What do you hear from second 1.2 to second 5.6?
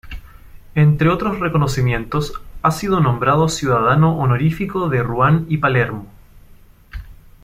reconocimientos, ha sido nombrado ciudadano honorífico de Ruan y